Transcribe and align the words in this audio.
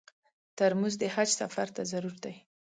ترموز 0.57 0.93
د 1.01 1.03
حج 1.13 1.29
سفر 1.41 1.67
ته 1.75 1.81
ضرور 1.91 2.15
دی. 2.23 2.35